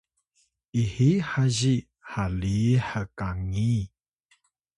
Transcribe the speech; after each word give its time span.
ihiy 0.83 1.19
hazi 1.31 1.73
haliy 2.13 2.73
hkangi 2.87 3.69